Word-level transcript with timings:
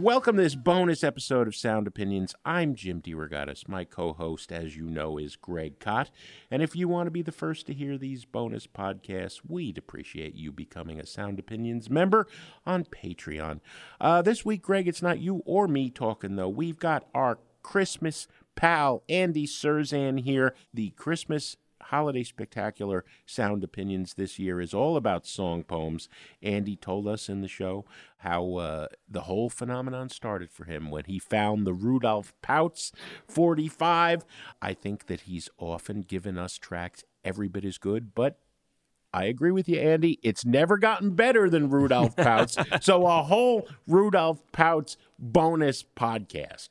Welcome 0.00 0.38
to 0.38 0.42
this 0.42 0.56
bonus 0.56 1.04
episode 1.04 1.46
of 1.46 1.54
Sound 1.54 1.86
Opinions. 1.86 2.34
I'm 2.44 2.74
Jim 2.74 3.00
DeRogatis. 3.00 3.68
My 3.68 3.84
co 3.84 4.12
host, 4.12 4.50
as 4.50 4.76
you 4.76 4.90
know, 4.90 5.18
is 5.18 5.36
Greg 5.36 5.78
Kot. 5.78 6.10
And 6.50 6.62
if 6.62 6.74
you 6.74 6.88
want 6.88 7.06
to 7.06 7.12
be 7.12 7.22
the 7.22 7.30
first 7.30 7.66
to 7.66 7.74
hear 7.74 7.96
these 7.96 8.24
bonus 8.24 8.66
podcasts, 8.66 9.42
we'd 9.46 9.78
appreciate 9.78 10.34
you 10.34 10.50
becoming 10.50 10.98
a 10.98 11.06
Sound 11.06 11.38
Opinions 11.38 11.88
member 11.88 12.26
on 12.66 12.84
Patreon. 12.86 13.60
Uh, 14.00 14.20
this 14.20 14.44
week, 14.44 14.62
Greg, 14.62 14.88
it's 14.88 15.02
not 15.02 15.20
you 15.20 15.42
or 15.46 15.68
me 15.68 15.90
talking, 15.90 16.34
though. 16.34 16.48
We've 16.48 16.80
got 16.80 17.06
our 17.14 17.38
Christmas 17.62 18.26
pal, 18.56 19.04
Andy 19.08 19.46
Cirzan, 19.46 20.24
here. 20.24 20.56
The 20.72 20.90
Christmas 20.90 21.56
holiday 21.84 22.22
spectacular 22.22 23.04
sound 23.26 23.64
opinions 23.64 24.14
this 24.14 24.38
year 24.38 24.60
is 24.60 24.74
all 24.74 24.96
about 24.96 25.26
song 25.26 25.64
poems. 25.64 26.08
Andy 26.42 26.76
told 26.76 27.06
us 27.06 27.28
in 27.28 27.40
the 27.40 27.48
show 27.48 27.84
how 28.18 28.56
uh, 28.56 28.88
the 29.08 29.22
whole 29.22 29.50
phenomenon 29.50 30.08
started 30.08 30.50
for 30.50 30.64
him 30.64 30.90
when 30.90 31.04
he 31.04 31.18
found 31.18 31.66
the 31.66 31.74
Rudolph 31.74 32.32
Pouts 32.42 32.92
45. 33.28 34.24
I 34.60 34.74
think 34.74 35.06
that 35.06 35.22
he's 35.22 35.48
often 35.58 36.02
given 36.02 36.38
us 36.38 36.56
tracks 36.56 37.04
every 37.24 37.48
bit 37.48 37.64
as 37.64 37.78
good, 37.78 38.14
but 38.14 38.38
I 39.12 39.26
agree 39.26 39.52
with 39.52 39.68
you, 39.68 39.78
Andy. 39.78 40.18
It's 40.24 40.44
never 40.44 40.76
gotten 40.76 41.10
better 41.10 41.48
than 41.48 41.70
Rudolph 41.70 42.16
Pouts. 42.16 42.56
so 42.80 43.06
a 43.06 43.22
whole 43.22 43.68
Rudolph 43.86 44.42
Pouts 44.50 44.96
bonus 45.20 45.84
podcast. 45.84 46.70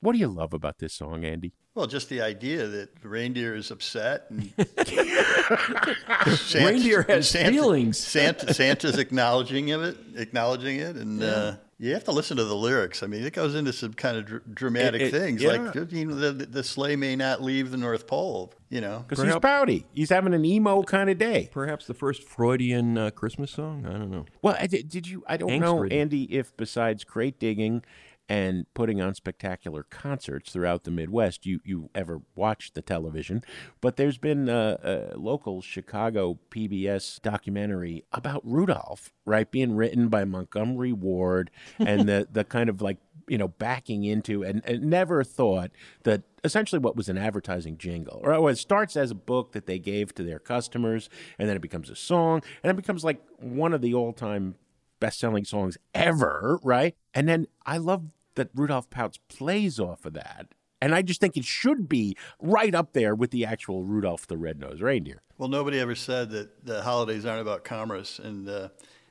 What 0.00 0.12
do 0.12 0.18
you 0.18 0.28
love 0.28 0.52
about 0.52 0.78
this 0.78 0.92
song, 0.92 1.24
Andy? 1.24 1.54
Well, 1.74 1.86
just 1.88 2.08
the 2.08 2.20
idea 2.20 2.68
that 2.68 3.02
the 3.02 3.08
reindeer 3.08 3.56
is 3.56 3.72
upset 3.72 4.26
and 4.30 4.52
Reindeer 6.54 7.02
has 7.08 7.28
Santa, 7.28 7.50
feelings. 7.50 7.98
Santa, 7.98 8.54
Santa's 8.54 8.96
acknowledging 8.96 9.72
of 9.72 9.82
it, 9.82 9.96
acknowledging 10.14 10.78
it, 10.78 10.94
and 10.94 11.20
uh, 11.22 11.56
you 11.78 11.92
have 11.94 12.04
to 12.04 12.12
listen 12.12 12.36
to 12.36 12.44
the 12.44 12.54
lyrics. 12.54 13.02
I 13.02 13.06
mean, 13.06 13.24
it 13.24 13.32
goes 13.32 13.54
into 13.54 13.72
some 13.72 13.92
kind 13.94 14.16
of 14.16 14.26
dr- 14.26 14.54
dramatic 14.54 15.00
It- 15.02 15.08
it- 15.14 15.18
things, 15.18 15.42
yeah. 15.42 15.48
like 15.50 15.92
you 15.92 16.06
know, 16.06 16.14
the, 16.14 16.32
the 16.46 16.62
sleigh 16.64 16.96
may 16.96 17.16
not 17.16 17.42
leave 17.42 17.70
the 17.70 17.76
North 17.76 18.06
Pole. 18.06 18.52
You 18.70 18.80
know, 18.80 19.04
Because 19.08 19.24
he's 19.24 19.36
pouty. 19.38 19.86
He's 19.92 20.10
having 20.10 20.34
an 20.34 20.44
emo 20.44 20.82
kind 20.82 21.08
of 21.08 21.16
day. 21.16 21.48
Perhaps 21.52 21.86
the 21.86 21.94
first 21.94 22.24
Freudian 22.24 22.98
uh, 22.98 23.10
Christmas 23.10 23.52
song? 23.52 23.86
I 23.86 23.92
don't 23.92 24.10
know. 24.10 24.24
Well, 24.42 24.56
I 24.58 24.66
did, 24.66 24.88
did 24.88 25.06
you? 25.06 25.22
I 25.28 25.36
don't 25.36 25.50
Angst 25.50 25.60
know, 25.60 25.78
ridden. 25.78 25.96
Andy, 25.98 26.24
if 26.24 26.56
besides 26.56 27.04
crate 27.04 27.38
digging 27.38 27.84
and 28.28 28.66
putting 28.74 29.00
on 29.00 29.14
spectacular 29.14 29.82
concerts 29.82 30.52
throughout 30.52 30.84
the 30.84 30.90
Midwest, 30.90 31.44
you 31.46 31.60
you 31.64 31.90
ever 31.94 32.22
watched 32.34 32.74
the 32.74 32.82
television? 32.82 33.42
But 33.80 33.96
there's 33.96 34.18
been 34.18 34.48
a, 34.48 35.12
a 35.14 35.18
local 35.18 35.60
Chicago 35.60 36.38
PBS 36.50 37.20
documentary 37.20 38.04
about 38.12 38.42
Rudolph, 38.44 39.12
right, 39.26 39.50
being 39.50 39.76
written 39.76 40.08
by 40.08 40.24
Montgomery 40.24 40.92
Ward, 40.92 41.50
and 41.78 42.08
the 42.08 42.28
the 42.32 42.44
kind 42.44 42.68
of 42.68 42.80
like 42.80 42.98
you 43.28 43.38
know 43.38 43.48
backing 43.48 44.04
into 44.04 44.42
and, 44.42 44.62
and 44.64 44.82
never 44.82 45.24
thought 45.24 45.70
that 46.02 46.22
essentially 46.42 46.78
what 46.78 46.96
was 46.96 47.08
an 47.08 47.16
advertising 47.16 47.78
jingle 47.78 48.20
or 48.22 48.50
it 48.50 48.58
starts 48.58 48.96
as 48.96 49.10
a 49.10 49.14
book 49.14 49.52
that 49.52 49.66
they 49.66 49.78
gave 49.78 50.14
to 50.14 50.22
their 50.22 50.38
customers 50.38 51.08
and 51.38 51.48
then 51.48 51.56
it 51.56 51.62
becomes 51.62 51.88
a 51.88 51.96
song 51.96 52.42
and 52.62 52.70
it 52.70 52.76
becomes 52.76 53.02
like 53.02 53.20
one 53.38 53.72
of 53.72 53.80
the 53.80 53.94
all-time 53.94 54.54
best-selling 55.00 55.44
songs 55.44 55.76
ever 55.94 56.58
right? 56.62 56.96
And 57.14 57.28
then 57.28 57.46
i 57.66 57.78
love 57.78 58.04
that 58.34 58.48
rudolph 58.54 58.90
pouts 58.90 59.18
plays 59.28 59.78
off 59.78 60.04
of 60.04 60.14
that. 60.14 60.48
And 60.80 60.94
i 60.94 61.02
just 61.02 61.20
think 61.20 61.36
it 61.36 61.44
should 61.44 61.88
be 61.88 62.16
right 62.40 62.74
up 62.74 62.92
there 62.92 63.14
with 63.14 63.30
the 63.30 63.44
actual 63.44 63.84
rudolph 63.84 64.26
the 64.26 64.36
red-nosed 64.36 64.82
reindeer. 64.82 65.22
Well, 65.36 65.48
nobody 65.48 65.80
ever 65.80 65.96
said 65.96 66.30
that 66.30 66.64
the 66.64 66.82
holidays 66.82 67.26
aren't 67.26 67.40
about 67.40 67.64
commerce, 67.64 68.20
and 68.20 68.48
uh, 68.48 68.68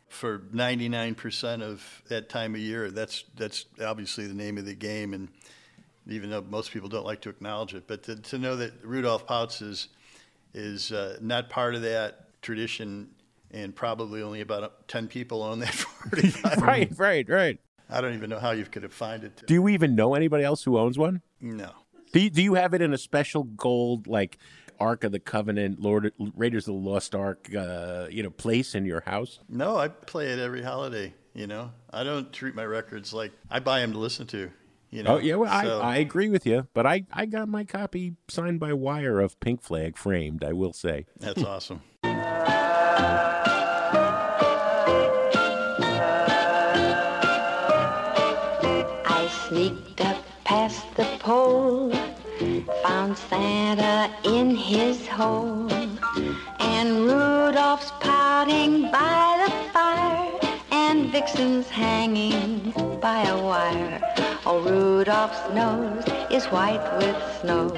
for 0.07 0.39
99% 0.53 1.61
of 1.61 2.01
that 2.07 2.29
time 2.29 2.55
of 2.55 2.61
year, 2.61 2.91
that's 2.91 3.25
that's 3.35 3.65
obviously 3.83 4.27
the 4.27 4.33
name 4.33 4.57
of 4.57 4.65
the 4.65 4.75
game, 4.75 5.13
and 5.13 5.27
even 6.07 6.29
though 6.29 6.41
most 6.41 6.71
people 6.71 6.87
don't 6.87 7.05
like 7.05 7.21
to 7.21 7.29
acknowledge 7.29 7.73
it, 7.73 7.87
but 7.87 8.03
to, 8.03 8.15
to 8.15 8.37
know 8.37 8.55
that 8.55 8.73
Rudolph 8.83 9.27
Pouts 9.27 9.61
is 9.61 9.89
is 10.53 10.91
uh, 10.91 11.17
not 11.19 11.49
part 11.49 11.75
of 11.75 11.81
that 11.81 12.41
tradition, 12.41 13.09
and 13.53 13.75
probably 13.75 14.21
only 14.21 14.41
about 14.41 14.87
10 14.87 15.07
people 15.07 15.43
own 15.43 15.59
that 15.59 15.73
45. 16.09 16.57
right 16.61 16.91
right 16.97 17.29
right 17.29 17.59
I 17.89 18.01
don't 18.01 18.15
even 18.15 18.29
know 18.29 18.39
how 18.39 18.51
you 18.51 18.65
could 18.65 18.83
have 18.83 18.93
find 18.93 19.23
it. 19.23 19.43
do 19.45 19.53
you 19.53 19.69
even 19.69 19.95
know 19.95 20.15
anybody 20.15 20.43
else 20.43 20.63
who 20.63 20.77
owns 20.77 20.97
one 20.97 21.21
No. 21.39 21.71
Do 22.11 22.19
you, 22.19 22.29
do 22.29 22.43
you 22.43 22.53
have 22.55 22.73
it 22.75 22.81
in 22.81 22.93
a 22.93 22.97
special 22.97 23.43
gold 23.43 24.05
like 24.07 24.37
Ark 24.79 25.03
of 25.03 25.11
the 25.11 25.19
Covenant, 25.19 25.79
Lord 25.79 26.11
Raiders 26.35 26.67
of 26.67 26.75
the 26.75 26.79
Lost 26.79 27.15
Ark, 27.15 27.49
uh, 27.55 28.07
you 28.11 28.21
know, 28.21 28.29
place 28.29 28.75
in 28.75 28.85
your 28.85 29.01
house? 29.01 29.39
No, 29.49 29.77
I 29.77 29.87
play 29.87 30.27
it 30.27 30.37
every 30.39 30.61
holiday. 30.61 31.13
You 31.33 31.47
know, 31.47 31.71
I 31.91 32.03
don't 32.03 32.31
treat 32.31 32.53
my 32.53 32.65
records 32.65 33.13
like 33.13 33.31
I 33.49 33.59
buy 33.59 33.79
them 33.79 33.93
to 33.93 33.97
listen 33.99 34.27
to. 34.27 34.51
You 34.91 35.01
know, 35.01 35.15
oh 35.15 35.17
yeah, 35.17 35.35
well, 35.35 35.63
So- 35.63 35.79
I, 35.81 35.95
I 35.95 35.97
agree 35.97 36.29
with 36.29 36.45
you, 36.45 36.67
but 36.75 36.85
I, 36.85 37.05
I 37.11 37.25
got 37.25 37.47
my 37.49 37.63
copy 37.63 38.15
signed 38.27 38.59
by 38.59 38.73
wire 38.73 39.19
of 39.19 39.39
Pink 39.39 39.63
Flag 39.63 39.97
framed. 39.97 40.43
I 40.43 40.53
will 40.53 40.73
say. 40.73 41.05
that's 41.19 41.43
awesome. 41.43 41.81
Santa 53.15 54.09
in 54.23 54.55
his 54.55 55.07
hole, 55.07 55.71
and 56.59 57.05
Rudolph's 57.05 57.91
pouting 57.99 58.83
by 58.91 59.45
the 59.45 59.51
fire, 59.71 60.55
and 60.71 61.11
Vixen's 61.11 61.69
hanging 61.69 62.73
by 63.01 63.23
a 63.23 63.37
wire. 63.41 64.01
Oh, 64.45 64.61
Rudolph's 64.61 65.53
nose 65.53 66.03
is 66.31 66.45
white 66.45 66.83
with 66.97 67.17
snow. 67.41 67.69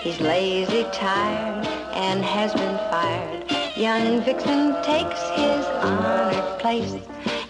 He's 0.00 0.20
lazy, 0.20 0.84
tired, 0.92 1.66
and 1.94 2.22
has 2.24 2.52
been 2.52 2.76
fired. 2.90 3.44
Young 3.76 4.20
Vixen 4.22 4.74
takes 4.82 5.20
his 5.30 5.64
honored 5.80 6.60
place 6.60 6.96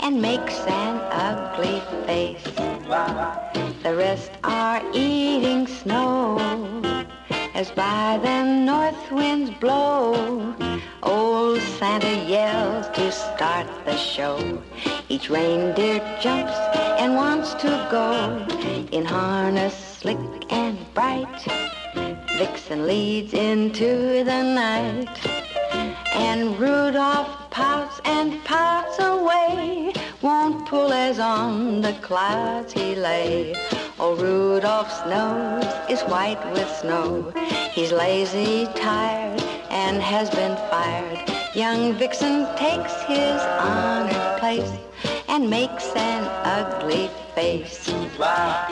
and 0.00 0.22
makes 0.22 0.58
an 0.66 0.96
ugly 1.10 1.80
face. 2.06 2.42
The 3.82 3.96
rest 3.96 4.30
are 4.44 4.80
eating 4.94 5.66
snow 5.66 6.71
as 7.62 7.70
by 7.70 8.18
the 8.26 8.42
north 8.42 9.12
winds 9.12 9.50
blow. 9.60 10.52
Old 11.04 11.60
Santa 11.78 12.14
yells 12.28 12.88
to 12.96 13.12
start 13.12 13.68
the 13.84 13.96
show. 13.96 14.36
Each 15.08 15.30
reindeer 15.30 16.00
jumps 16.20 16.58
and 17.00 17.14
wants 17.14 17.54
to 17.62 17.70
go 17.88 18.10
in 18.90 19.04
harness 19.04 19.76
slick 20.00 20.18
and 20.50 20.76
bright. 20.92 21.40
Vixen 22.36 22.84
leads 22.84 23.32
into 23.32 24.24
the 24.30 24.42
night, 24.64 25.16
and 26.30 26.58
Rudolph 26.58 27.32
pouts 27.50 28.00
and 28.04 28.44
pouts 28.44 28.98
away. 28.98 29.92
Won't 30.20 30.66
pull 30.66 30.92
as 30.92 31.20
on 31.20 31.80
the 31.80 31.92
clouds 32.08 32.72
he 32.72 32.96
lay. 32.96 33.54
Oh, 34.04 34.16
Rudolph's 34.16 35.00
nose 35.06 35.64
is 35.88 36.02
white 36.10 36.43
with 36.52 36.69
snow. 36.69 37.32
He's 37.70 37.93
lazy, 37.93 38.66
tired, 38.75 39.40
and 39.70 40.02
has 40.02 40.28
been 40.28 40.56
fired. 40.69 41.22
Young 41.54 41.94
Vixen 41.94 42.46
takes 42.56 43.00
his 43.02 43.40
honored 43.62 44.40
place 44.40 44.72
and 45.28 45.49
makes 45.49 45.87
an 45.94 46.25
ugly 46.43 47.10
face. 47.37 47.87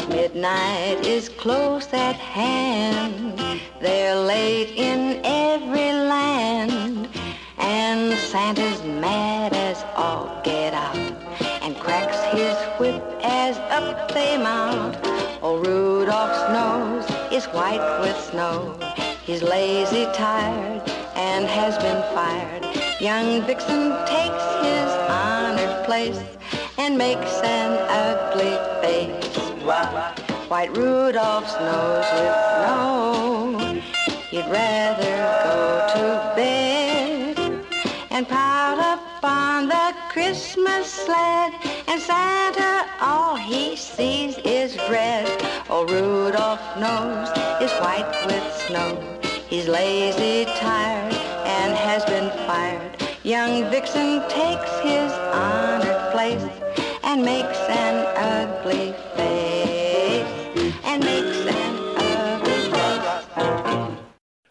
Midnight 0.08 1.06
is 1.06 1.28
close 1.28 1.86
at 1.92 2.16
hand. 2.16 3.40
They're 3.80 4.16
late 4.16 4.70
in 4.74 5.20
every 5.24 5.92
land. 5.92 7.08
And 7.56 8.18
Santa's 8.18 8.82
mad 8.82 9.52
as 9.52 9.84
all 9.94 10.40
get 10.42 10.74
out 10.74 10.96
and 11.62 11.78
cracks 11.78 12.20
his 12.36 12.56
whip 12.80 13.04
as 13.22 13.56
up 13.70 14.10
they 14.12 14.36
mount. 14.36 15.09
Is 17.40 17.46
white 17.46 18.00
with 18.02 18.20
snow. 18.20 18.78
He's 19.24 19.42
lazy, 19.42 20.04
tired, 20.12 20.86
and 21.14 21.46
has 21.46 21.78
been 21.78 22.02
fired. 22.12 22.66
Young 23.00 23.40
Vixen 23.46 23.96
takes 24.04 24.44
his 24.60 24.90
honored 25.08 25.86
place 25.86 26.20
and 26.76 26.98
makes 26.98 27.40
an 27.40 27.70
ugly 27.88 28.56
face. 28.82 29.38
White 30.50 30.76
Rudolph's 30.76 31.54
nose 31.54 32.04
with 32.18 32.36
snow. 32.58 33.80
You'd 34.30 34.50
rather 34.52 35.16
go 35.48 35.86
to 35.94 36.34
bed 36.36 37.38
and 38.10 38.28
pile 38.28 38.80
up 38.80 39.24
on 39.24 39.68
the 39.68 39.94
Christmas 40.10 40.92
sled. 40.92 41.54
And 41.86 42.02
Santa, 42.02 42.89
Rudolph's 46.60 46.80
nose 46.80 47.28
is 47.62 47.72
white 47.80 48.26
with 48.26 48.54
snow. 48.66 49.20
He's 49.48 49.68
lazy, 49.68 50.44
tired, 50.44 51.14
and 51.44 51.74
has 51.74 52.04
been 52.04 52.30
fired. 52.46 52.96
Young 53.22 53.70
Vixen 53.70 54.20
takes 54.28 54.70
his 54.80 55.12
honored 55.32 56.12
place 56.12 56.42
and 57.02 57.22
makes 57.22 57.58
an 57.68 58.06
ugly 58.16 58.94
face. 59.16 60.74
And 60.84 61.02
makes 61.04 61.46
an 61.46 61.94
ugly 61.96 62.70
face. 62.72 63.98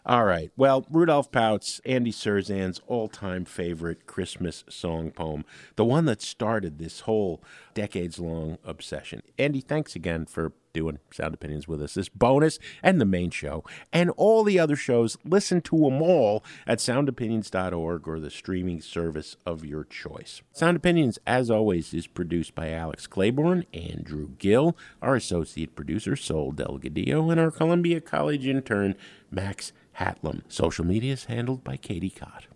All 0.04 0.24
right. 0.24 0.50
Well, 0.56 0.86
Rudolph 0.90 1.30
Pouts, 1.30 1.80
Andy 1.84 2.12
Cirzan's 2.12 2.80
all 2.86 3.08
time 3.08 3.44
favorite 3.44 4.06
Christmas 4.06 4.64
song 4.68 5.12
poem, 5.12 5.44
the 5.76 5.84
one 5.84 6.06
that 6.06 6.20
started 6.20 6.78
this 6.78 7.00
whole 7.00 7.42
decades 7.74 8.18
long 8.18 8.58
obsession. 8.64 9.22
Andy, 9.38 9.60
thanks 9.60 9.94
again 9.94 10.26
for 10.26 10.52
doing 10.72 10.98
Sound 11.12 11.34
Opinions 11.34 11.68
with 11.68 11.82
us. 11.82 11.94
This 11.94 12.08
bonus 12.08 12.58
and 12.82 13.00
the 13.00 13.04
main 13.04 13.30
show 13.30 13.64
and 13.92 14.10
all 14.16 14.44
the 14.44 14.58
other 14.58 14.76
shows, 14.76 15.16
listen 15.24 15.60
to 15.62 15.76
them 15.76 16.02
all 16.02 16.44
at 16.66 16.78
soundopinions.org 16.78 18.08
or 18.08 18.20
the 18.20 18.30
streaming 18.30 18.80
service 18.80 19.36
of 19.46 19.64
your 19.64 19.84
choice. 19.84 20.42
Sound 20.52 20.76
Opinions, 20.76 21.18
as 21.26 21.50
always, 21.50 21.92
is 21.94 22.06
produced 22.06 22.54
by 22.54 22.70
Alex 22.70 23.06
Claiborne, 23.06 23.64
Andrew 23.72 24.30
Gill, 24.38 24.76
our 25.02 25.16
associate 25.16 25.74
producer, 25.74 26.16
Sol 26.16 26.52
Delgadillo, 26.52 27.30
and 27.30 27.40
our 27.40 27.50
Columbia 27.50 28.00
College 28.00 28.46
intern, 28.46 28.94
Max 29.30 29.72
Hatlam. 29.98 30.42
Social 30.48 30.84
media 30.84 31.12
is 31.12 31.24
handled 31.24 31.62
by 31.64 31.76
Katie 31.76 32.10
Cott. 32.10 32.46